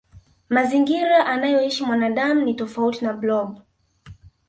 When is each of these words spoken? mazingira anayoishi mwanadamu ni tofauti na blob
mazingira 0.49 1.25
anayoishi 1.25 1.83
mwanadamu 1.83 2.41
ni 2.41 2.53
tofauti 2.53 3.05
na 3.05 3.13
blob 3.13 3.61